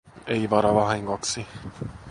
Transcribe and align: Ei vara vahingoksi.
Ei 0.35 0.47
vara 0.47 0.73
vahingoksi. 0.73 1.45